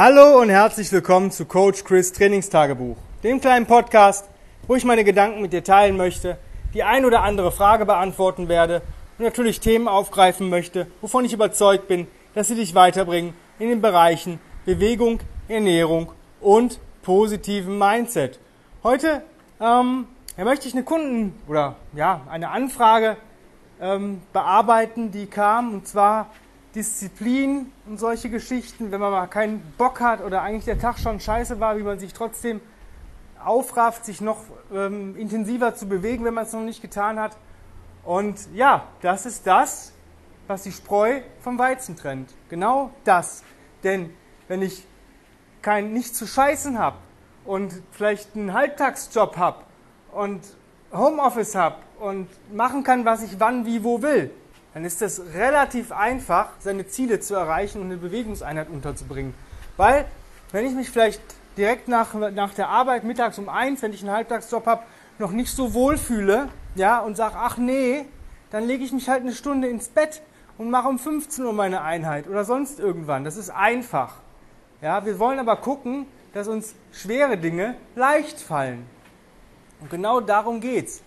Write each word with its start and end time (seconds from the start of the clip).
Hallo 0.00 0.40
und 0.40 0.48
herzlich 0.48 0.92
willkommen 0.92 1.32
zu 1.32 1.44
Coach 1.44 1.82
Chris 1.82 2.12
Trainingstagebuch, 2.12 2.96
dem 3.24 3.40
kleinen 3.40 3.66
Podcast, 3.66 4.28
wo 4.68 4.76
ich 4.76 4.84
meine 4.84 5.02
Gedanken 5.02 5.42
mit 5.42 5.52
dir 5.52 5.64
teilen 5.64 5.96
möchte, 5.96 6.38
die 6.72 6.84
ein 6.84 7.04
oder 7.04 7.24
andere 7.24 7.50
Frage 7.50 7.84
beantworten 7.84 8.48
werde 8.48 8.80
und 9.18 9.24
natürlich 9.24 9.58
Themen 9.58 9.88
aufgreifen 9.88 10.50
möchte, 10.50 10.86
wovon 11.00 11.24
ich 11.24 11.32
überzeugt 11.32 11.88
bin, 11.88 12.06
dass 12.36 12.46
sie 12.46 12.54
dich 12.54 12.76
weiterbringen 12.76 13.34
in 13.58 13.70
den 13.70 13.80
Bereichen 13.80 14.38
Bewegung, 14.64 15.18
Ernährung 15.48 16.12
und 16.40 16.78
positiven 17.02 17.76
Mindset. 17.76 18.38
Heute 18.84 19.22
ähm, 19.60 20.06
möchte 20.36 20.68
ich 20.68 20.74
eine 20.74 20.84
Kunden 20.84 21.36
oder 21.48 21.74
ja 21.92 22.20
eine 22.30 22.50
Anfrage 22.50 23.16
ähm, 23.80 24.22
bearbeiten, 24.32 25.10
die 25.10 25.26
kam 25.26 25.74
und 25.74 25.88
zwar 25.88 26.30
Disziplin 26.74 27.72
und 27.86 27.98
solche 27.98 28.30
Geschichten, 28.30 28.90
wenn 28.90 29.00
man 29.00 29.10
mal 29.10 29.26
keinen 29.26 29.60
Bock 29.78 30.00
hat 30.00 30.22
oder 30.22 30.42
eigentlich 30.42 30.64
der 30.64 30.78
Tag 30.78 30.98
schon 30.98 31.20
scheiße 31.20 31.60
war, 31.60 31.78
wie 31.78 31.82
man 31.82 31.98
sich 31.98 32.12
trotzdem 32.12 32.60
aufrafft, 33.42 34.04
sich 34.04 34.20
noch 34.20 34.38
ähm, 34.72 35.16
intensiver 35.16 35.74
zu 35.74 35.88
bewegen, 35.88 36.24
wenn 36.24 36.34
man 36.34 36.44
es 36.44 36.52
noch 36.52 36.60
nicht 36.60 36.82
getan 36.82 37.18
hat. 37.18 37.36
Und 38.04 38.38
ja, 38.54 38.84
das 39.00 39.26
ist 39.26 39.46
das, 39.46 39.92
was 40.46 40.62
die 40.62 40.72
Spreu 40.72 41.20
vom 41.40 41.58
Weizen 41.58 41.96
trennt. 41.96 42.34
Genau 42.48 42.90
das. 43.04 43.42
Denn 43.84 44.10
wenn 44.48 44.62
ich 44.62 44.84
kein 45.62 45.92
nicht 45.92 46.14
zu 46.14 46.26
scheißen 46.26 46.78
habe 46.78 46.96
und 47.44 47.82
vielleicht 47.92 48.34
einen 48.34 48.52
Halbtagsjob 48.52 49.36
habe 49.36 49.64
und 50.12 50.40
Homeoffice 50.92 51.54
habe 51.54 51.76
und 52.00 52.28
machen 52.54 52.82
kann, 52.82 53.04
was 53.04 53.22
ich 53.22 53.38
wann, 53.38 53.66
wie, 53.66 53.84
wo 53.84 54.00
will, 54.02 54.30
dann 54.74 54.84
ist 54.84 55.02
es 55.02 55.20
relativ 55.34 55.92
einfach, 55.92 56.50
seine 56.60 56.86
Ziele 56.86 57.20
zu 57.20 57.34
erreichen 57.34 57.80
und 57.80 57.86
eine 57.86 57.96
Bewegungseinheit 57.96 58.68
unterzubringen. 58.68 59.34
Weil, 59.76 60.04
wenn 60.52 60.66
ich 60.66 60.74
mich 60.74 60.90
vielleicht 60.90 61.20
direkt 61.56 61.88
nach, 61.88 62.14
nach 62.14 62.54
der 62.54 62.68
Arbeit 62.68 63.04
mittags 63.04 63.38
um 63.38 63.48
eins, 63.48 63.82
wenn 63.82 63.92
ich 63.92 64.02
einen 64.02 64.12
Halbtagsjob 64.12 64.66
habe, 64.66 64.82
noch 65.18 65.32
nicht 65.32 65.50
so 65.50 65.74
wohl 65.74 65.96
fühle, 65.96 66.48
ja, 66.74 67.00
und 67.00 67.16
sage, 67.16 67.34
ach 67.36 67.56
nee, 67.56 68.04
dann 68.50 68.64
lege 68.64 68.84
ich 68.84 68.92
mich 68.92 69.08
halt 69.08 69.22
eine 69.22 69.32
Stunde 69.32 69.68
ins 69.68 69.88
Bett 69.88 70.22
und 70.58 70.70
mache 70.70 70.88
um 70.88 70.98
15 70.98 71.44
Uhr 71.44 71.52
meine 71.52 71.82
Einheit 71.82 72.28
oder 72.28 72.44
sonst 72.44 72.78
irgendwann. 72.78 73.24
Das 73.24 73.36
ist 73.36 73.50
einfach. 73.50 74.14
Ja, 74.80 75.04
wir 75.04 75.18
wollen 75.18 75.38
aber 75.38 75.56
gucken, 75.56 76.06
dass 76.34 76.46
uns 76.48 76.74
schwere 76.92 77.36
Dinge 77.36 77.74
leicht 77.96 78.40
fallen. 78.40 78.86
Und 79.80 79.90
genau 79.90 80.20
darum 80.20 80.60
geht's. 80.60 81.02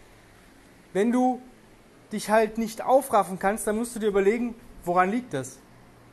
Wenn 0.93 1.11
du 1.11 1.41
dich 2.11 2.29
halt 2.29 2.57
nicht 2.57 2.81
aufraffen 2.81 3.39
kannst, 3.39 3.67
dann 3.67 3.77
musst 3.77 3.95
du 3.95 3.99
dir 3.99 4.07
überlegen, 4.07 4.55
woran 4.83 5.09
liegt 5.11 5.33
das? 5.33 5.57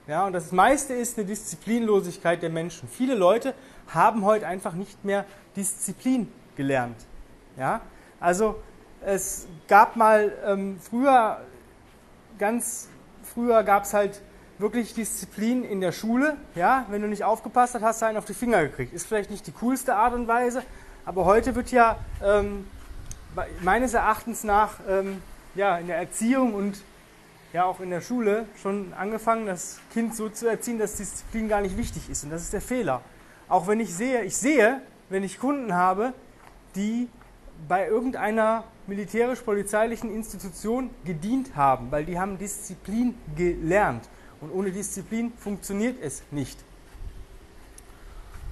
Ja, 0.07 0.27
und 0.27 0.33
das 0.33 0.53
meiste 0.53 0.95
ist 0.95 1.19
eine 1.19 1.27
Disziplinlosigkeit 1.27 2.43
der 2.43 2.51
Menschen. 2.51 2.89
Viele 2.89 3.15
Leute 3.15 3.55
haben 3.89 4.25
heute 4.25 4.47
einfach 4.47 4.73
nicht 4.73 5.05
mehr 5.05 5.27
Disziplin 5.55 6.33
gelernt. 6.57 6.97
Ja, 7.59 7.83
also 8.21 8.57
es 9.05 9.47
gab 9.69 9.97
mal 9.97 10.33
ähm, 10.47 10.79
früher, 10.81 11.43
ganz 12.39 12.89
früher 13.23 13.63
gab 13.65 13.85
es 13.85 13.93
halt 13.93 14.23
wirklich 14.59 14.95
Disziplin 14.95 15.63
in 15.63 15.81
der 15.81 15.93
Schule. 15.93 16.37
Ja, 16.55 16.87
wenn 16.89 17.03
du 17.03 17.09
nicht 17.09 17.25
aufgepasst 17.25 17.75
hast, 17.75 17.83
hast 17.83 18.03
du 18.03 18.07
einen 18.07 18.19
auf 18.19 18.25
die 18.25 18.35
Finger 18.35 18.63
gekriegt. 18.63 18.93
Ist 18.93 19.07
vielleicht 19.07 19.31
nicht 19.31 19.47
die 19.47 19.53
coolste 19.53 19.95
Art 19.95 20.15
und 20.15 20.27
Weise, 20.27 20.63
aber 21.05 21.25
heute 21.25 21.55
wird 21.55 21.71
ja 21.71 21.97
ähm, 22.25 22.67
meines 23.61 23.95
Erachtens 23.95 24.43
nach 24.43 24.81
ähm, 24.89 25.23
ja, 25.59 25.77
in 25.77 25.89
der 25.89 25.97
Erziehung 25.97 26.55
und 26.55 26.81
ja 27.53 27.65
auch 27.65 27.81
in 27.81 27.91
der 27.91 28.01
Schule 28.01 28.47
schon 28.63 28.93
angefangen, 28.95 29.47
das 29.47 29.81
Kind 29.93 30.15
so 30.15 30.29
zu 30.29 30.47
erziehen, 30.47 30.79
dass 30.79 30.95
Disziplin 30.95 31.49
gar 31.49 31.61
nicht 31.61 31.77
wichtig 31.77 32.09
ist. 32.09 32.23
Und 32.23 32.31
das 32.31 32.43
ist 32.43 32.53
der 32.53 32.61
Fehler. 32.61 33.03
Auch 33.49 33.67
wenn 33.67 33.81
ich 33.81 33.93
sehe, 33.93 34.23
ich 34.23 34.37
sehe, 34.37 34.81
wenn 35.09 35.25
ich 35.25 35.41
Kunden 35.41 35.75
habe, 35.75 36.13
die 36.77 37.09
bei 37.67 37.89
irgendeiner 37.89 38.63
militärisch-polizeilichen 38.87 40.15
Institution 40.15 40.91
gedient 41.05 41.57
haben, 41.57 41.91
weil 41.91 42.05
die 42.05 42.21
haben 42.21 42.39
Disziplin 42.39 43.17
gelernt. 43.37 44.09
Und 44.41 44.53
ohne 44.53 44.71
Disziplin 44.71 45.33
funktioniert 45.37 45.97
es 46.01 46.23
nicht. 46.31 46.63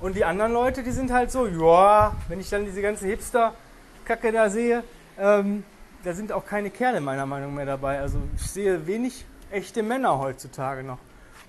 Und 0.00 0.16
die 0.16 0.24
anderen 0.24 0.52
Leute, 0.52 0.82
die 0.82 0.90
sind 0.90 1.12
halt 1.12 1.30
so, 1.30 1.46
ja, 1.46 2.16
wenn 2.26 2.40
ich 2.40 2.50
dann 2.50 2.64
diese 2.64 2.82
ganze 2.82 3.06
Hipster-Kacke 3.06 4.32
da 4.32 4.50
sehe, 4.50 4.82
ähm, 5.18 5.62
da 6.04 6.12
sind 6.12 6.32
auch 6.32 6.44
keine 6.44 6.70
Kerle 6.70 7.00
meiner 7.00 7.26
Meinung 7.26 7.50
nach 7.50 7.56
mehr 7.56 7.66
dabei. 7.66 8.00
Also 8.00 8.18
ich 8.36 8.50
sehe 8.50 8.86
wenig 8.86 9.24
echte 9.50 9.82
Männer 9.82 10.18
heutzutage 10.18 10.82
noch. 10.82 10.98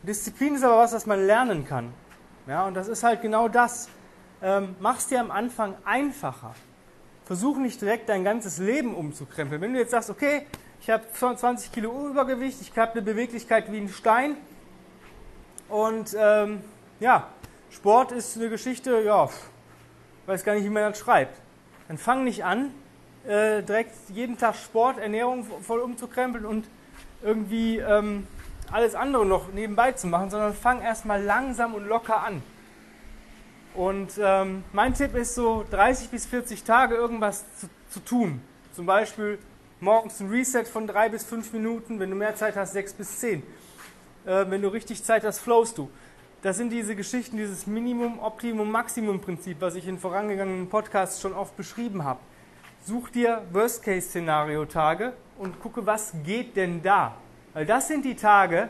Disziplin 0.04 0.56
ist 0.56 0.64
aber 0.64 0.78
was, 0.78 0.94
was 0.94 1.06
man 1.06 1.26
lernen 1.26 1.66
kann. 1.66 1.94
Ja, 2.48 2.66
und 2.66 2.74
das 2.74 2.88
ist 2.88 3.04
halt 3.04 3.22
genau 3.22 3.48
das. 3.48 3.90
Ähm, 4.42 4.76
Mach 4.80 4.98
es 4.98 5.08
dir 5.08 5.20
am 5.20 5.32
Anfang 5.32 5.76
einfacher. 5.84 6.54
Versuch 7.26 7.58
nicht 7.58 7.82
direkt 7.82 8.08
dein 8.10 8.24
ganzes 8.24 8.58
Leben 8.58 8.96
umzukrempeln. 8.96 9.62
Wenn 9.62 9.74
du 9.74 9.80
jetzt 9.80 9.92
sagst, 9.92 10.10
okay, 10.10 10.48
ich 10.80 10.90
habe 10.90 11.04
20 11.12 11.72
Kilo 11.72 12.08
Übergewicht, 12.08 12.62
ich 12.62 12.78
habe 12.78 12.94
eine 12.94 13.02
Beweglichkeit 13.02 13.72
wie 13.72 13.78
ein 13.78 13.90
Stein 13.90 14.38
und 15.68 16.16
ähm, 16.18 16.62
ja, 17.00 17.28
Sport 17.70 18.14
ist 18.14 18.38
eine 18.38 18.50
Geschichte, 18.50 19.02
ja, 19.02 19.30
weiß 20.26 20.44
gar 20.46 20.56
nicht, 20.56 20.64
wie 20.64 20.70
man 20.70 20.84
das 20.84 21.00
schreibt. 21.00 21.42
Dann 21.88 21.98
fang 21.98 22.24
nicht 22.24 22.46
an, 22.46 22.72
äh, 23.26 23.62
direkt 23.64 23.94
jeden 24.10 24.38
Tag 24.38 24.56
Sport, 24.56 24.98
Ernährung 25.00 25.46
voll 25.62 25.80
umzukrempeln 25.80 26.46
und 26.46 26.66
irgendwie 27.22 27.78
ähm, 27.78 28.28
alles 28.72 28.96
andere 28.96 29.26
noch 29.26 29.52
nebenbei 29.52 29.92
zu 29.94 30.08
machen, 30.08 30.30
sondern 30.30 30.54
fang 30.54 30.82
erstmal 30.82 31.22
langsam 31.22 31.74
und 31.74 31.88
locker 31.88 32.24
an. 32.24 32.42
Und 33.74 34.14
ähm, 34.20 34.64
mein 34.74 34.94
Tipp 34.94 35.16
ist 35.16 35.36
so 35.36 35.66
30 35.70 36.10
bis 36.10 36.26
40 36.26 36.64
Tage 36.64 36.96
irgendwas 36.96 37.46
zu, 37.60 37.70
zu, 37.92 38.00
tun. 38.00 38.42
Zum 38.74 38.86
Beispiel 38.86 39.38
morgens 39.80 40.20
ein 40.20 40.30
Reset 40.30 40.64
von 40.64 40.88
3 40.88 41.10
bis 41.10 41.24
5 41.24 41.54
Minuten, 41.54 42.00
wenn 42.00 42.10
du 42.10 42.16
mehr 42.16 42.36
Zeit 42.36 42.56
hast, 42.56 42.74
6 42.74 42.94
bis 42.94 43.20
10. 43.20 43.44
Äh, 44.26 44.46
wenn 44.50 44.62
du 44.62 44.70
richtig 44.70 45.04
Zeit 45.04 45.24
hast, 45.24 45.40
flowst 45.40 45.78
du. 45.78 45.90
Das 46.42 46.58
sind 46.58 46.70
diese 46.72 46.96
Geschichten, 46.96 47.38
dieses 47.38 47.68
Minimum, 47.68 48.20
Optimum, 48.20 48.72
Maximum 48.72 49.20
Prinzip, 49.22 49.58
was 49.60 49.76
ich 49.76 49.88
in 49.88 50.00
vorangegangenen 50.00 50.70
Podcasts 50.70 51.22
schon 51.22 51.34
oft 51.34 51.56
beschrieben 51.58 52.04
habe 52.04 52.20
such 52.86 53.10
dir 53.10 53.42
Worst-Case-Szenario-Tage 53.52 55.14
und 55.38 55.60
gucke, 55.60 55.86
was 55.86 56.14
geht 56.24 56.56
denn 56.56 56.82
da. 56.82 57.16
Weil 57.54 57.66
das 57.66 57.88
sind 57.88 58.06
die 58.06 58.16
Tage, 58.16 58.70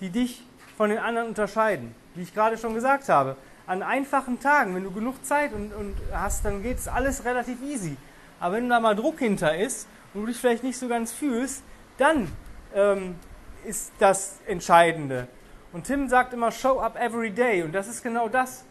die 0.00 0.10
dich 0.10 0.44
von 0.76 0.90
den 0.90 0.98
anderen 0.98 1.28
unterscheiden. 1.28 1.94
Wie 2.14 2.22
ich 2.22 2.34
gerade 2.34 2.58
schon 2.58 2.74
gesagt 2.74 3.08
habe. 3.08 3.36
An 3.66 3.82
einfachen 3.82 4.38
Tagen, 4.40 4.74
wenn 4.74 4.84
du 4.84 4.90
genug 4.90 5.24
Zeit 5.24 5.52
und, 5.52 5.74
und 5.74 5.96
hast, 6.12 6.44
dann 6.44 6.62
geht 6.62 6.78
es 6.78 6.88
alles 6.88 7.24
relativ 7.24 7.62
easy. 7.62 7.96
Aber 8.38 8.56
wenn 8.56 8.68
da 8.68 8.80
mal 8.80 8.94
Druck 8.94 9.18
hinter 9.18 9.56
ist 9.56 9.88
und 10.14 10.22
du 10.22 10.26
dich 10.26 10.36
vielleicht 10.36 10.62
nicht 10.62 10.78
so 10.78 10.88
ganz 10.88 11.12
fühlst, 11.12 11.62
dann 11.98 12.30
ähm, 12.74 13.16
ist 13.64 13.92
das 13.98 14.38
Entscheidende. 14.46 15.28
Und 15.72 15.84
Tim 15.84 16.08
sagt 16.08 16.32
immer, 16.32 16.52
show 16.52 16.80
up 16.80 16.96
every 16.96 17.30
day. 17.30 17.62
Und 17.62 17.72
das 17.72 17.88
ist 17.88 18.02
genau 18.02 18.28
das. 18.28 18.64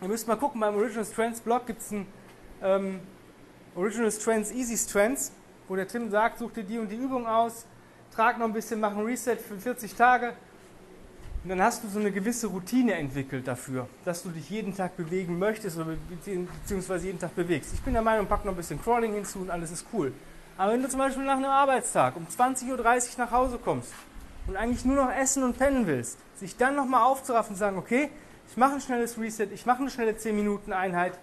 Ihr 0.00 0.08
müsst 0.08 0.28
mal 0.28 0.36
gucken, 0.36 0.60
beim 0.60 0.76
Original 0.76 1.04
Strengths 1.04 1.40
Blog 1.40 1.66
gibt 1.66 1.80
es 1.80 1.90
ein 1.90 2.06
ähm, 2.62 3.00
Original 3.76 4.10
Strengths, 4.10 4.50
Easy 4.52 4.76
Strengths, 4.76 5.32
wo 5.68 5.76
der 5.76 5.86
Tim 5.86 6.10
sagt, 6.10 6.38
such 6.38 6.52
dir 6.52 6.64
die 6.64 6.78
und 6.78 6.88
die 6.90 6.96
Übung 6.96 7.26
aus, 7.26 7.66
trag 8.14 8.38
noch 8.38 8.46
ein 8.46 8.52
bisschen, 8.52 8.80
mach 8.80 8.96
ein 8.96 9.04
Reset 9.04 9.36
für 9.36 9.56
40 9.56 9.94
Tage. 9.94 10.32
Und 11.42 11.50
dann 11.50 11.62
hast 11.62 11.84
du 11.84 11.88
so 11.88 12.00
eine 12.00 12.10
gewisse 12.10 12.48
Routine 12.48 12.94
entwickelt 12.94 13.46
dafür, 13.46 13.86
dass 14.04 14.22
du 14.22 14.30
dich 14.30 14.50
jeden 14.50 14.74
Tag 14.74 14.96
bewegen 14.96 15.38
möchtest 15.38 15.76
oder 15.76 15.94
beziehungsweise 16.08 17.06
jeden 17.06 17.20
Tag 17.20 17.36
bewegst. 17.36 17.72
Ich 17.74 17.82
bin 17.82 17.92
der 17.92 18.02
Meinung, 18.02 18.26
pack 18.26 18.44
noch 18.44 18.52
ein 18.52 18.56
bisschen 18.56 18.82
Crawling 18.82 19.14
hinzu 19.14 19.40
und 19.40 19.50
alles 19.50 19.70
ist 19.70 19.86
cool. 19.92 20.12
Aber 20.58 20.72
wenn 20.72 20.82
du 20.82 20.88
zum 20.88 20.98
Beispiel 20.98 21.24
nach 21.24 21.36
einem 21.36 21.44
Arbeitstag 21.44 22.16
um 22.16 22.26
20.30 22.26 22.70
Uhr 22.70 22.78
nach 23.18 23.30
Hause 23.30 23.58
kommst 23.62 23.92
und 24.46 24.56
eigentlich 24.56 24.84
nur 24.84 24.96
noch 24.96 25.12
essen 25.12 25.44
und 25.44 25.58
pennen 25.58 25.86
willst, 25.86 26.18
sich 26.36 26.56
dann 26.56 26.74
nochmal 26.74 27.02
aufzuraffen 27.02 27.52
und 27.52 27.58
sagen, 27.58 27.78
okay, 27.78 28.10
ich 28.48 28.56
mache 28.56 28.74
ein 28.74 28.80
schnelles 28.80 29.18
Reset, 29.18 29.48
ich 29.52 29.66
mache 29.66 29.82
eine 29.82 29.90
schnelle 29.90 30.16
10 30.16 30.34
Minuten 30.34 30.72
Einheit, 30.72 31.18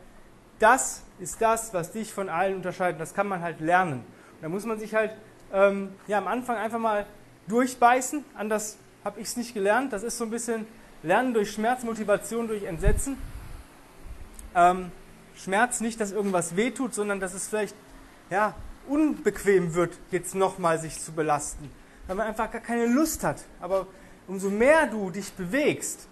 das 0.59 1.02
ist 1.19 1.41
das, 1.41 1.73
was 1.73 1.91
dich 1.91 2.13
von 2.13 2.29
allen 2.29 2.55
unterscheidet. 2.55 2.99
Das 2.99 3.13
kann 3.13 3.27
man 3.27 3.41
halt 3.41 3.59
lernen. 3.59 3.99
Und 3.99 4.41
da 4.41 4.49
muss 4.49 4.65
man 4.65 4.79
sich 4.79 4.93
halt 4.93 5.11
ähm, 5.53 5.89
ja, 6.07 6.17
am 6.17 6.27
Anfang 6.27 6.57
einfach 6.57 6.79
mal 6.79 7.05
durchbeißen. 7.47 8.23
Anders 8.35 8.77
habe 9.03 9.19
ich 9.19 9.27
es 9.27 9.37
nicht 9.37 9.53
gelernt. 9.53 9.93
Das 9.93 10.03
ist 10.03 10.17
so 10.17 10.25
ein 10.25 10.31
bisschen 10.31 10.65
Lernen 11.03 11.33
durch 11.33 11.51
Schmerz, 11.51 11.83
Motivation 11.83 12.47
durch 12.47 12.63
Entsetzen. 12.63 13.17
Ähm, 14.55 14.91
Schmerz 15.35 15.81
nicht, 15.81 15.99
dass 15.99 16.11
irgendwas 16.11 16.55
wehtut, 16.55 16.93
sondern 16.93 17.19
dass 17.19 17.33
es 17.33 17.47
vielleicht 17.47 17.75
ja, 18.29 18.55
unbequem 18.87 19.73
wird, 19.73 19.97
jetzt 20.11 20.35
nochmal 20.35 20.79
sich 20.79 20.99
zu 20.99 21.11
belasten. 21.11 21.69
Weil 22.07 22.15
man 22.15 22.27
einfach 22.27 22.51
gar 22.51 22.61
keine 22.61 22.85
Lust 22.85 23.23
hat. 23.23 23.43
Aber 23.59 23.87
umso 24.27 24.49
mehr 24.49 24.87
du 24.87 25.09
dich 25.09 25.31
bewegst, 25.33 26.07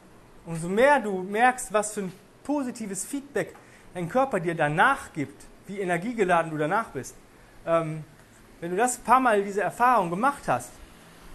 umso 0.45 0.67
mehr 0.67 0.99
du 0.99 1.23
merkst, 1.23 1.71
was 1.71 1.93
für 1.93 2.01
ein 2.01 2.13
positives 2.43 3.05
Feedback 3.05 3.55
dein 3.93 4.09
Körper 4.09 4.39
dir 4.39 4.55
danach 4.55 5.13
gibt, 5.13 5.45
wie 5.67 5.79
energiegeladen 5.79 6.51
du 6.51 6.57
danach 6.57 6.89
bist, 6.89 7.15
ähm, 7.65 8.03
wenn 8.59 8.71
du 8.71 8.77
das 8.77 8.99
ein 8.99 9.03
paar 9.03 9.19
Mal 9.19 9.43
diese 9.43 9.61
Erfahrung 9.61 10.09
gemacht 10.09 10.43
hast, 10.47 10.69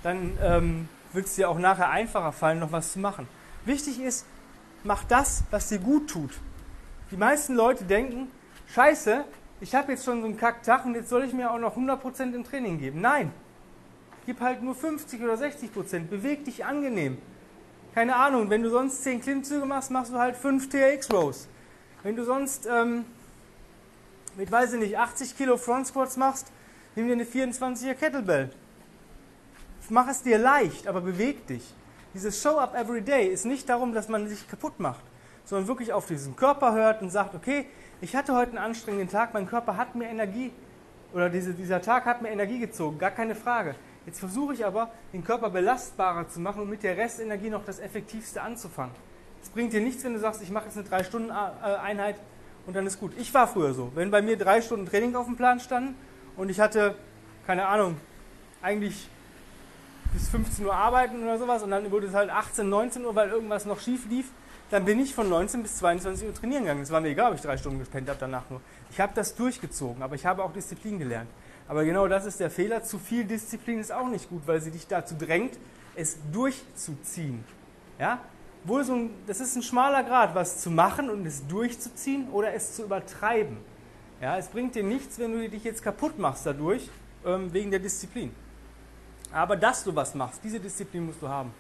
dann 0.03 0.39
ähm, 0.43 0.89
wird 1.13 1.27
es 1.27 1.35
dir 1.35 1.49
auch 1.51 1.59
nachher 1.59 1.91
einfacher 1.91 2.33
fallen, 2.33 2.61
noch 2.61 2.73
was 2.73 2.93
zu 2.93 2.99
machen. 2.99 3.27
Wichtig 3.65 4.01
ist, 4.01 4.27
mach 4.85 5.05
das, 5.05 5.43
was 5.51 5.69
dir 5.69 5.79
gut 5.79 6.09
tut. 6.09 6.31
Die 7.11 7.17
meisten 7.17 7.55
Leute 7.55 7.85
denken, 7.85 8.29
scheiße, 8.73 9.25
ich 9.61 9.75
habe 9.75 9.93
jetzt 9.93 10.05
schon 10.05 10.21
so 10.21 10.27
einen 10.27 10.37
Kacktag 10.37 10.85
und 10.85 10.95
jetzt 10.95 11.09
soll 11.09 11.25
ich 11.25 11.33
mir 11.33 11.51
auch 11.51 11.59
noch 11.59 11.77
100% 11.77 12.35
im 12.35 12.45
Training 12.45 12.79
geben. 12.79 13.01
Nein, 13.01 13.33
gib 14.27 14.41
halt 14.41 14.63
nur 14.63 14.75
50 14.75 15.23
oder 15.23 15.35
60%, 15.35 16.07
beweg 16.07 16.45
dich 16.45 16.65
angenehm. 16.65 17.19
Keine 17.95 18.17
Ahnung, 18.17 18.51
wenn 18.51 18.63
du 18.63 18.71
sonst 18.71 19.03
10 19.03 19.23
Klimmzüge 19.23 19.65
machst, 19.65 19.91
machst 19.91 20.13
du 20.13 20.19
halt 20.19 20.37
5 20.37 20.69
TRX 20.69 21.11
Rows. 21.13 21.49
Wenn 22.07 22.15
du 22.15 22.23
sonst 22.23 22.69
ähm, 22.71 23.05
mit, 24.37 24.53
weiß 24.53 24.75
ich 24.75 24.79
nicht, 24.79 24.97
80 24.97 25.37
Kilo 25.37 25.57
Front 25.57 25.89
Squats 25.89 26.17
machst, 26.17 26.53
nimm 26.95 27.09
dir 27.09 27.15
eine 27.15 27.25
24er 27.25 27.95
Kettlebell. 27.95 28.51
Mach 29.89 30.07
es 30.07 30.23
dir 30.23 30.39
leicht, 30.39 30.87
aber 30.87 31.01
beweg 31.01 31.49
dich. 31.49 31.65
Dieses 32.15 32.41
Show 32.41 32.59
Up 32.59 32.77
Every 32.77 33.03
Day 33.03 33.27
ist 33.27 33.45
nicht 33.45 33.69
darum, 33.69 33.93
dass 33.93 34.09
man 34.09 34.29
sich 34.29 34.49
kaputt 34.49 34.79
macht, 34.79 35.03
sondern 35.47 35.67
wirklich 35.67 35.93
auf 35.93 36.07
diesen 36.07 36.37
Körper 36.37 36.75
hört 36.75 37.03
und 37.03 37.11
sagt, 37.11 37.35
okay, 37.35 37.67
ich 38.01 38.15
hatte 38.15 38.37
heute 38.37 38.51
einen 38.51 38.59
anstrengenden 38.59 39.09
Tag, 39.09 39.35
mein 39.35 39.49
Körper 39.49 39.77
hat 39.77 39.97
mir 39.97 40.07
Energie, 40.07 40.53
oder 41.13 41.29
diese, 41.29 41.55
dieser 41.55 41.83
Tag 41.83 42.05
hat 42.05 42.23
mir 42.23 42.29
Energie 42.29 42.61
gezogen, 42.61 43.01
gar 43.01 43.11
keine 43.11 43.35
Frage. 43.35 43.75
Jetzt 44.07 44.21
versuche 44.21 44.55
ich 44.55 44.65
aber, 44.65 44.93
den 45.13 45.25
Körper 45.25 45.51
belastbarer 45.51 46.29
zu 46.29 46.39
machen 46.39 46.63
und 46.63 46.71
mit 46.71 46.85
der 46.85 46.97
Restenergie 46.97 47.51
noch 47.51 47.65
das 47.65 47.81
Effektivste 47.81 48.43
anzufangen. 48.43 48.95
Es 49.47 49.51
bringt 49.51 49.73
dir 49.73 49.81
nichts, 49.81 50.03
wenn 50.03 50.13
du 50.13 50.19
sagst, 50.19 50.43
ich 50.43 50.51
mache 50.51 50.65
jetzt 50.65 50.77
eine 50.77 50.89
3-Stunden-Einheit 50.89 52.17
und 52.67 52.75
dann 52.75 52.85
ist 52.85 52.99
gut. 52.99 53.13
Ich 53.17 53.33
war 53.33 53.47
früher 53.47 53.75
so. 53.75 53.93
Wenn 53.95 54.11
bei 54.11 54.21
mir 54.21 54.37
drei 54.37 54.61
Stunden 54.61 54.87
Training 54.87 55.15
auf 55.15 55.27
dem 55.27 55.37
Plan 55.37 55.61
standen 55.61 55.95
und 56.37 56.49
ich 56.49 56.59
hatte, 56.59 56.97
keine 57.47 57.69
Ahnung, 57.69 57.97
eigentlich 58.61 59.09
bis 60.13 60.29
15 60.31 60.67
Uhr 60.67 60.75
arbeiten 60.75 61.23
oder 61.23 61.39
sowas 61.39 61.63
und 61.63 61.71
dann 61.71 61.89
wurde 61.93 62.09
es 62.09 62.15
halt 62.15 62.29
18, 62.29 62.69
19 62.69 63.05
Uhr, 63.05 63.15
weil 63.15 63.29
irgendwas 63.29 63.67
noch 63.67 63.79
schief 63.79 64.09
lief, 64.09 64.27
dann 64.73 64.85
bin 64.85 64.99
ich 64.99 65.15
von 65.15 65.29
19 65.29 65.63
bis 65.63 65.77
22 65.77 66.27
Uhr 66.27 66.35
trainieren 66.35 66.65
gegangen. 66.65 66.83
Es 66.83 66.91
war 66.91 67.01
mir 67.01 67.11
egal, 67.11 67.31
ob 67.31 67.37
ich 67.37 67.43
drei 67.43 67.57
Stunden 67.57 67.79
gepennt 67.79 68.09
habe 68.09 68.19
danach 68.19 68.51
nur. 68.51 68.61
Ich 68.91 68.99
habe 68.99 69.13
das 69.15 69.37
durchgezogen, 69.37 70.03
aber 70.03 70.17
ich 70.17 70.27
habe 70.27 70.43
auch 70.43 70.53
Disziplin 70.53 70.99
gelernt. 70.99 71.31
Aber 71.69 71.85
genau 71.85 72.09
das 72.09 72.27
ist 72.27 72.41
der 72.41 72.51
Fehler. 72.51 72.83
Zu 72.83 72.99
viel 72.99 73.23
Disziplin 73.23 73.79
ist 73.79 73.93
auch 73.93 74.09
nicht 74.09 74.29
gut, 74.29 74.43
weil 74.47 74.61
sie 74.61 74.73
dich 74.73 74.89
dazu 74.89 75.15
drängt, 75.17 75.57
es 75.95 76.19
durchzuziehen. 76.33 77.45
Ja? 78.01 78.19
Wohl 78.67 78.85
so 78.85 78.95
ein, 78.95 79.11
das 79.27 79.41
ist 79.41 79.55
ein 79.55 79.63
schmaler 79.63 80.03
Grad, 80.03 80.35
was 80.35 80.61
zu 80.61 80.71
machen 80.71 81.09
und 81.09 81.25
es 81.25 81.47
durchzuziehen 81.47 82.29
oder 82.31 82.53
es 82.53 82.75
zu 82.75 82.83
übertreiben. 82.83 83.59
Ja, 84.21 84.37
es 84.39 84.49
bringt 84.49 84.75
dir 84.75 84.83
nichts, 84.83 85.19
wenn 85.19 85.33
du 85.33 85.49
dich 85.49 85.63
jetzt 85.63 85.83
kaputt 85.83 86.19
machst 86.19 86.47
dadurch, 86.47 86.89
ähm, 87.25 87.53
wegen 87.53 87.71
der 87.71 87.81
Disziplin. 87.81 88.35
Aber 89.33 89.57
dass 89.57 89.85
du 89.85 89.95
was 89.95 90.15
machst, 90.15 90.41
diese 90.43 90.59
Disziplin 90.59 91.07
musst 91.07 91.23
du 91.23 91.29
haben. 91.29 91.53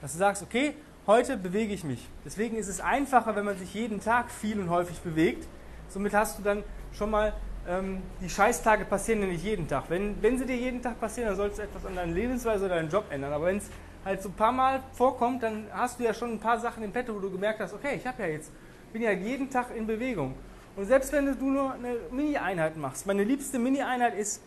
Dass 0.00 0.12
du 0.12 0.18
sagst, 0.18 0.42
okay, 0.42 0.74
heute 1.06 1.36
bewege 1.36 1.74
ich 1.74 1.84
mich. 1.84 2.06
Deswegen 2.24 2.56
ist 2.56 2.68
es 2.68 2.80
einfacher, 2.80 3.34
wenn 3.34 3.44
man 3.44 3.58
sich 3.58 3.74
jeden 3.74 4.00
Tag 4.00 4.30
viel 4.30 4.60
und 4.60 4.70
häufig 4.70 4.98
bewegt. 5.00 5.48
Somit 5.88 6.14
hast 6.14 6.38
du 6.38 6.42
dann 6.42 6.62
schon 6.92 7.10
mal 7.10 7.32
ähm, 7.68 8.02
die 8.20 8.28
Scheißtage 8.28 8.84
passieren 8.84 9.22
ja 9.22 9.28
nicht 9.28 9.44
jeden 9.44 9.68
Tag. 9.68 9.84
Wenn, 9.88 10.20
wenn 10.20 10.38
sie 10.38 10.46
dir 10.46 10.56
jeden 10.56 10.82
Tag 10.82 11.00
passieren, 11.00 11.28
dann 11.28 11.36
solltest 11.36 11.60
du 11.60 11.64
etwas 11.64 11.86
an 11.86 11.94
deiner 11.94 12.12
Lebensweise 12.12 12.66
oder 12.66 12.76
deinen 12.76 12.90
Job 12.90 13.04
ändern. 13.10 13.32
Aber 13.32 13.46
wenn 13.46 13.58
es 13.58 13.70
halt 14.04 14.22
so 14.22 14.28
ein 14.28 14.34
paar 14.34 14.52
Mal 14.52 14.82
vorkommt, 14.92 15.42
dann 15.42 15.66
hast 15.72 15.98
du 15.98 16.04
ja 16.04 16.14
schon 16.14 16.32
ein 16.32 16.38
paar 16.38 16.58
Sachen 16.58 16.82
im 16.82 16.92
Petto, 16.92 17.14
wo 17.14 17.20
du 17.20 17.30
gemerkt 17.30 17.60
hast, 17.60 17.72
okay, 17.72 17.96
ich 17.96 18.06
habe 18.06 18.22
ja 18.22 18.28
jetzt, 18.28 18.50
bin 18.92 19.02
ja 19.02 19.12
jeden 19.12 19.50
Tag 19.50 19.74
in 19.74 19.86
Bewegung. 19.86 20.34
Und 20.74 20.86
selbst 20.86 21.12
wenn 21.12 21.26
du 21.26 21.44
nur 21.44 21.74
eine 21.74 21.96
Mini-Einheit 22.10 22.76
machst, 22.76 23.06
meine 23.06 23.24
liebste 23.24 23.58
Mini-Einheit 23.58 24.14
ist, 24.14 24.40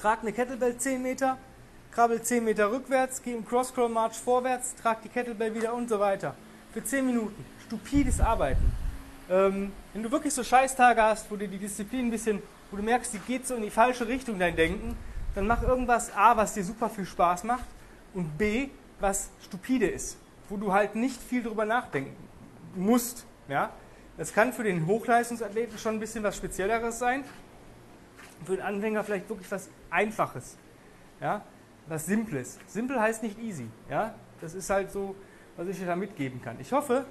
trag 0.00 0.20
eine 0.22 0.32
Kettlebell 0.32 0.76
10 0.76 1.02
Meter, 1.02 1.36
krabbel 1.90 2.22
10 2.22 2.44
Meter 2.44 2.70
rückwärts, 2.70 3.22
geh 3.22 3.32
im 3.32 3.44
Cross-Crawl-March 3.44 4.14
vorwärts, 4.14 4.74
trag 4.76 5.02
die 5.02 5.08
Kettlebell 5.08 5.54
wieder 5.54 5.74
und 5.74 5.88
so 5.88 5.98
weiter. 5.98 6.34
Für 6.72 6.84
10 6.84 7.04
Minuten. 7.04 7.44
Stupides 7.66 8.20
Arbeiten. 8.20 8.72
Ähm, 9.28 9.72
wenn 9.92 10.02
du 10.02 10.10
wirklich 10.10 10.32
so 10.32 10.42
Scheißtage 10.42 11.02
hast, 11.02 11.30
wo 11.30 11.36
dir 11.36 11.48
die 11.48 11.58
Disziplin 11.58 12.06
ein 12.06 12.10
bisschen, 12.10 12.42
wo 12.70 12.76
du 12.76 12.82
merkst, 12.82 13.12
die 13.12 13.18
geht 13.18 13.46
so 13.46 13.56
in 13.56 13.62
die 13.62 13.70
falsche 13.70 14.06
Richtung, 14.06 14.38
dein 14.38 14.56
Denken, 14.56 14.96
dann 15.34 15.46
mach 15.46 15.62
irgendwas 15.62 16.14
A, 16.16 16.36
was 16.36 16.54
dir 16.54 16.64
super 16.64 16.88
viel 16.88 17.04
Spaß 17.04 17.44
macht 17.44 17.66
und 18.14 18.38
B, 18.38 18.68
was 19.00 19.30
stupide 19.42 19.86
ist, 19.86 20.18
wo 20.48 20.56
du 20.56 20.72
halt 20.72 20.94
nicht 20.94 21.20
viel 21.20 21.42
drüber 21.42 21.64
nachdenken 21.64 22.16
musst. 22.74 23.26
Ja? 23.48 23.70
Das 24.16 24.32
kann 24.32 24.52
für 24.52 24.64
den 24.64 24.86
Hochleistungsathleten 24.86 25.78
schon 25.78 25.94
ein 25.94 26.00
bisschen 26.00 26.22
was 26.24 26.36
Spezielleres 26.36 26.98
sein, 26.98 27.24
für 28.44 28.56
den 28.56 28.64
Anfänger 28.64 29.04
vielleicht 29.04 29.28
wirklich 29.28 29.50
was 29.50 29.68
Einfaches. 29.90 30.56
Ja? 31.20 31.42
Was 31.86 32.06
Simples. 32.06 32.58
Simpel 32.66 33.00
heißt 33.00 33.22
nicht 33.22 33.38
easy. 33.38 33.66
Ja? 33.90 34.14
Das 34.40 34.54
ist 34.54 34.70
halt 34.70 34.90
so, 34.90 35.14
was 35.56 35.68
ich 35.68 35.78
dir 35.78 35.86
da 35.86 35.96
mitgeben 35.96 36.40
kann. 36.42 36.56
Ich 36.60 36.72
hoffe, 36.72 37.04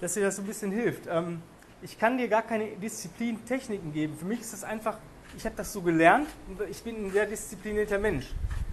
dass 0.00 0.14
dir 0.14 0.22
das 0.22 0.36
so 0.36 0.42
ein 0.42 0.46
bisschen 0.46 0.70
hilft. 0.70 1.06
Ähm, 1.08 1.42
ich 1.82 1.98
kann 1.98 2.16
dir 2.16 2.28
gar 2.28 2.42
keine 2.42 2.68
Disziplin-Techniken 2.76 3.92
geben. 3.92 4.16
Für 4.16 4.24
mich 4.24 4.40
ist 4.40 4.52
das 4.52 4.64
einfach, 4.64 4.98
ich 5.36 5.44
habe 5.44 5.56
das 5.56 5.72
so 5.72 5.82
gelernt 5.82 6.28
und 6.48 6.60
ich 6.68 6.82
bin 6.82 7.06
ein 7.06 7.10
sehr 7.10 7.26
disziplinierter 7.26 7.98
Mensch. 7.98 8.26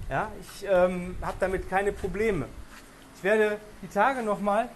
Ja, 0.09 0.31
ich 0.41 0.65
ähm, 0.67 1.15
habe 1.21 1.37
damit 1.39 1.69
keine 1.69 1.91
Probleme. 1.91 2.47
Ich 3.15 3.23
werde 3.23 3.59
die 3.83 3.87
Tage 3.87 4.23
nochmal 4.23 4.67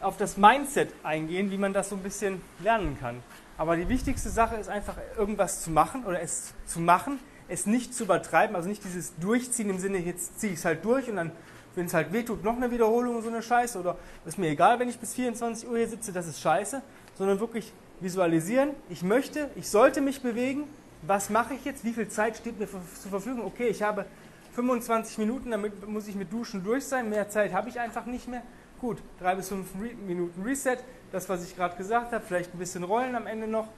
auf 0.00 0.16
das 0.16 0.38
Mindset 0.38 0.94
eingehen, 1.02 1.50
wie 1.50 1.58
man 1.58 1.74
das 1.74 1.90
so 1.90 1.96
ein 1.96 2.02
bisschen 2.02 2.40
lernen 2.60 2.96
kann. 2.98 3.22
Aber 3.58 3.76
die 3.76 3.86
wichtigste 3.90 4.30
Sache 4.30 4.56
ist 4.56 4.70
einfach, 4.70 4.96
irgendwas 5.18 5.62
zu 5.62 5.70
machen 5.70 6.06
oder 6.06 6.22
es 6.22 6.54
zu 6.64 6.80
machen, 6.80 7.18
es 7.48 7.66
nicht 7.66 7.92
zu 7.94 8.04
übertreiben, 8.04 8.56
also 8.56 8.66
nicht 8.66 8.82
dieses 8.82 9.14
Durchziehen 9.16 9.68
im 9.68 9.78
Sinne, 9.78 9.98
jetzt 9.98 10.40
ziehe 10.40 10.54
ich 10.54 10.60
es 10.60 10.64
halt 10.64 10.82
durch 10.86 11.10
und 11.10 11.16
dann, 11.16 11.32
wenn 11.74 11.84
es 11.84 11.92
halt 11.92 12.10
wehtut, 12.10 12.42
noch 12.42 12.56
eine 12.56 12.70
Wiederholung 12.70 13.16
und 13.16 13.22
so 13.22 13.28
eine 13.28 13.42
Scheiße 13.42 13.78
oder 13.78 13.98
ist 14.24 14.38
mir 14.38 14.48
egal, 14.48 14.78
wenn 14.78 14.88
ich 14.88 14.98
bis 14.98 15.12
24 15.12 15.68
Uhr 15.68 15.76
hier 15.76 15.88
sitze, 15.88 16.12
das 16.12 16.26
ist 16.26 16.40
scheiße, 16.40 16.80
sondern 17.18 17.40
wirklich 17.40 17.70
visualisieren, 18.00 18.70
ich 18.88 19.02
möchte, 19.02 19.50
ich 19.56 19.68
sollte 19.68 20.00
mich 20.00 20.22
bewegen, 20.22 20.64
was 21.02 21.30
mache 21.30 21.54
ich 21.54 21.64
jetzt, 21.64 21.84
wie 21.84 21.92
viel 21.92 22.08
Zeit 22.08 22.36
steht 22.36 22.58
mir 22.58 22.68
zur 22.68 23.10
Verfügung, 23.10 23.44
okay, 23.44 23.68
ich 23.68 23.82
habe 23.82 24.06
25 24.54 25.18
Minuten, 25.18 25.50
damit 25.50 25.88
muss 25.88 26.08
ich 26.08 26.14
mit 26.14 26.32
Duschen 26.32 26.62
durch 26.64 26.84
sein. 26.84 27.08
Mehr 27.08 27.28
Zeit 27.28 27.52
habe 27.52 27.68
ich 27.68 27.78
einfach 27.78 28.06
nicht 28.06 28.28
mehr. 28.28 28.42
Gut, 28.80 28.98
drei 29.18 29.34
bis 29.34 29.48
fünf 29.48 29.74
Minuten 29.74 30.42
Reset, 30.42 30.78
das, 31.12 31.28
was 31.28 31.44
ich 31.44 31.54
gerade 31.54 31.76
gesagt 31.76 32.12
habe, 32.12 32.24
vielleicht 32.26 32.54
ein 32.54 32.58
bisschen 32.58 32.82
rollen 32.82 33.14
am 33.14 33.26
Ende 33.26 33.46
noch 33.46 33.68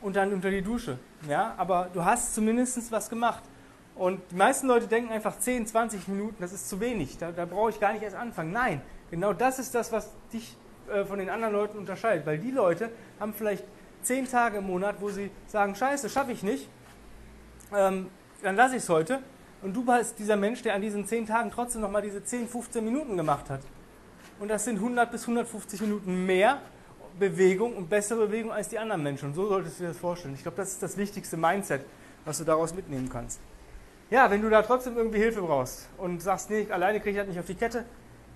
und 0.00 0.16
dann 0.16 0.32
unter 0.32 0.50
die 0.50 0.62
Dusche. 0.62 0.98
Ja, 1.28 1.54
aber 1.56 1.88
du 1.92 2.04
hast 2.04 2.34
zumindest 2.34 2.90
was 2.92 3.10
gemacht. 3.10 3.42
Und 3.94 4.20
die 4.30 4.36
meisten 4.36 4.66
Leute 4.68 4.86
denken 4.86 5.12
einfach 5.12 5.38
10, 5.38 5.66
20 5.66 6.08
Minuten, 6.08 6.36
das 6.40 6.52
ist 6.52 6.68
zu 6.68 6.80
wenig, 6.80 7.18
da, 7.18 7.30
da 7.30 7.44
brauche 7.44 7.70
ich 7.70 7.78
gar 7.78 7.92
nicht 7.92 8.02
erst 8.02 8.16
anfangen. 8.16 8.52
Nein, 8.52 8.80
genau 9.10 9.32
das 9.32 9.58
ist 9.58 9.74
das, 9.74 9.92
was 9.92 10.10
dich 10.32 10.56
äh, 10.90 11.04
von 11.04 11.18
den 11.18 11.28
anderen 11.28 11.52
Leuten 11.52 11.78
unterscheidet. 11.78 12.24
Weil 12.24 12.38
die 12.38 12.50
Leute 12.50 12.90
haben 13.20 13.34
vielleicht 13.34 13.64
10 14.02 14.28
Tage 14.28 14.58
im 14.58 14.66
Monat, 14.66 14.96
wo 15.00 15.10
sie 15.10 15.30
sagen, 15.46 15.74
scheiße, 15.74 16.08
schaffe 16.08 16.32
ich 16.32 16.42
nicht, 16.42 16.68
ähm, 17.74 18.08
dann 18.42 18.56
lasse 18.56 18.76
ich 18.76 18.82
es 18.82 18.88
heute 18.88 19.20
und 19.62 19.74
du 19.74 19.84
bist 19.84 20.18
dieser 20.18 20.36
Mensch, 20.36 20.62
der 20.62 20.74
an 20.74 20.82
diesen 20.82 21.06
10 21.06 21.26
Tagen 21.26 21.50
trotzdem 21.50 21.80
nochmal 21.80 22.02
diese 22.02 22.22
10, 22.22 22.48
15 22.48 22.84
Minuten 22.84 23.16
gemacht 23.16 23.48
hat. 23.48 23.60
Und 24.40 24.48
das 24.48 24.64
sind 24.64 24.76
100 24.76 25.10
bis 25.10 25.22
150 25.22 25.80
Minuten 25.82 26.26
mehr 26.26 26.60
Bewegung 27.18 27.76
und 27.76 27.88
bessere 27.88 28.26
Bewegung 28.26 28.52
als 28.52 28.68
die 28.68 28.78
anderen 28.78 29.02
Menschen. 29.02 29.28
Und 29.28 29.34
so 29.34 29.48
solltest 29.48 29.78
du 29.78 29.84
dir 29.84 29.90
das 29.90 29.98
vorstellen. 29.98 30.34
Ich 30.34 30.42
glaube, 30.42 30.56
das 30.56 30.72
ist 30.72 30.82
das 30.82 30.96
wichtigste 30.96 31.36
Mindset, 31.36 31.84
was 32.24 32.38
du 32.38 32.44
daraus 32.44 32.74
mitnehmen 32.74 33.08
kannst. 33.08 33.40
Ja, 34.10 34.30
wenn 34.30 34.42
du 34.42 34.50
da 34.50 34.62
trotzdem 34.62 34.96
irgendwie 34.96 35.18
Hilfe 35.18 35.42
brauchst 35.42 35.88
und 35.96 36.20
sagst, 36.20 36.50
nee, 36.50 36.66
alleine 36.70 37.00
kriege 37.00 37.12
ich 37.12 37.16
das 37.16 37.28
nicht 37.28 37.38
auf 37.38 37.46
die 37.46 37.54
Kette, 37.54 37.84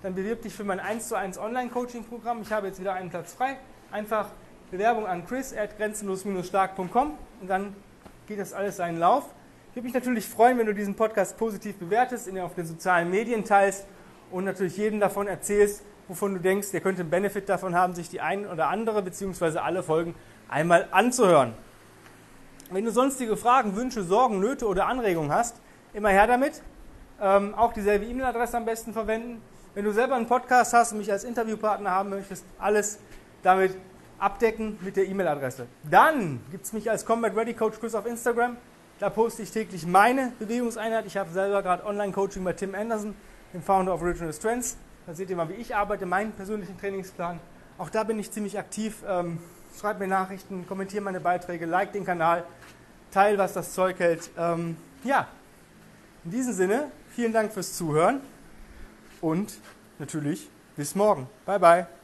dann 0.01 0.15
bewirb 0.15 0.41
dich 0.41 0.53
für 0.53 0.63
mein 0.63 0.79
1 0.79 1.07
zu 1.07 1.15
1 1.15 1.37
Online-Coaching-Programm. 1.37 2.41
Ich 2.41 2.51
habe 2.51 2.67
jetzt 2.67 2.79
wieder 2.79 2.93
einen 2.93 3.09
Platz 3.09 3.33
frei. 3.33 3.57
Einfach 3.91 4.29
Bewerbung 4.69 5.07
an 5.07 5.25
chris 5.25 5.55
at 5.55 5.77
grenzenlos-stark.com 5.77 7.13
und 7.41 7.47
dann 7.47 7.73
geht 8.27 8.39
das 8.39 8.51
alles 8.51 8.77
seinen 8.77 8.99
Lauf. 8.99 9.23
Ich 9.69 9.75
würde 9.77 9.85
mich 9.85 9.93
natürlich 9.93 10.27
freuen, 10.27 10.57
wenn 10.57 10.65
du 10.65 10.73
diesen 10.73 10.95
Podcast 10.95 11.37
positiv 11.37 11.77
bewertest, 11.77 12.27
ihn 12.27 12.37
auf 12.39 12.53
den 12.55 12.65
sozialen 12.65 13.09
Medien 13.09 13.45
teilst 13.45 13.85
und 14.29 14.43
natürlich 14.43 14.75
jedem 14.75 14.99
davon 14.99 15.27
erzählst, 15.27 15.83
wovon 16.09 16.33
du 16.33 16.41
denkst, 16.41 16.71
der 16.71 16.81
könnte 16.81 17.01
einen 17.01 17.09
Benefit 17.09 17.47
davon 17.47 17.75
haben, 17.75 17.93
sich 17.93 18.09
die 18.09 18.19
ein 18.19 18.45
oder 18.45 18.67
andere 18.67 19.01
bzw. 19.01 19.59
alle 19.59 19.83
Folgen 19.83 20.15
einmal 20.49 20.87
anzuhören. 20.91 21.53
Wenn 22.69 22.83
du 22.83 22.91
sonstige 22.91 23.37
Fragen, 23.37 23.77
Wünsche, 23.77 24.03
Sorgen, 24.03 24.41
Nöte 24.41 24.67
oder 24.67 24.87
Anregungen 24.87 25.31
hast, 25.31 25.55
immer 25.93 26.09
her 26.09 26.27
damit. 26.27 26.61
Ähm, 27.21 27.55
auch 27.55 27.71
dieselbe 27.71 28.05
E-Mail-Adresse 28.05 28.57
am 28.57 28.65
besten 28.65 28.91
verwenden. 28.91 29.41
Wenn 29.73 29.85
du 29.85 29.93
selber 29.93 30.15
einen 30.15 30.27
Podcast 30.27 30.73
hast 30.73 30.91
und 30.91 30.97
mich 30.97 31.11
als 31.11 31.23
Interviewpartner 31.23 31.89
haben 31.89 32.09
möchtest, 32.09 32.43
alles 32.59 32.99
damit 33.43 33.77
abdecken 34.19 34.77
mit 34.81 34.95
der 34.95 35.07
E-Mail-Adresse. 35.07 35.67
Dann 35.89 36.39
gibt 36.51 36.65
es 36.65 36.73
mich 36.73 36.89
als 36.89 37.05
Combat 37.05 37.35
Ready 37.35 37.53
Coach 37.53 37.79
Chris 37.79 37.95
auf 37.95 38.05
Instagram. 38.05 38.57
Da 38.99 39.09
poste 39.09 39.43
ich 39.43 39.51
täglich 39.51 39.85
meine 39.85 40.31
Bewegungseinheit. 40.39 41.05
Ich 41.05 41.17
habe 41.17 41.31
selber 41.31 41.61
gerade 41.61 41.85
Online-Coaching 41.85 42.43
bei 42.43 42.53
Tim 42.53 42.73
Anderson, 42.73 43.15
dem 43.53 43.61
Founder 43.61 43.93
of 43.93 44.01
Original 44.01 44.33
Strengths. 44.33 44.77
Da 45.05 45.13
seht 45.13 45.29
ihr 45.29 45.35
mal, 45.35 45.49
wie 45.49 45.53
ich 45.53 45.75
arbeite, 45.75 46.05
meinen 46.05 46.31
persönlichen 46.31 46.77
Trainingsplan. 46.79 47.39
Auch 47.77 47.89
da 47.89 48.03
bin 48.03 48.17
ich 48.17 48.31
ziemlich 48.31 48.57
aktiv. 48.57 49.03
Ähm, 49.07 49.39
schreibt 49.79 49.99
mir 49.99 50.07
Nachrichten, 50.07 50.65
kommentiere 50.67 51.03
meine 51.03 51.19
Beiträge, 51.19 51.65
like 51.65 51.93
den 51.93 52.05
Kanal, 52.05 52.43
teil, 53.11 53.37
was 53.37 53.53
das 53.53 53.73
Zeug 53.73 53.99
hält. 53.99 54.31
Ähm, 54.37 54.77
ja, 55.03 55.27
in 56.25 56.31
diesem 56.31 56.53
Sinne, 56.53 56.91
vielen 57.09 57.33
Dank 57.33 57.53
fürs 57.53 57.73
Zuhören 57.73 58.21
und 59.21 59.59
natürlich 59.99 60.49
bis 60.75 60.95
morgen. 60.95 61.27
Bye, 61.45 61.59
bye. 61.59 61.96